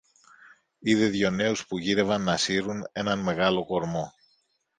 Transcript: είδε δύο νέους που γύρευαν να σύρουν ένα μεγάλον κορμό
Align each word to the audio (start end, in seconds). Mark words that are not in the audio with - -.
είδε 0.79 1.05
δύο 1.07 1.29
νέους 1.29 1.67
που 1.67 1.77
γύρευαν 1.79 2.21
να 2.21 2.37
σύρουν 2.37 2.89
ένα 2.91 3.15
μεγάλον 3.15 3.65
κορμό 3.65 4.13